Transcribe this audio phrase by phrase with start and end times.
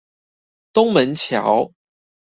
[0.73, 1.75] 東門橋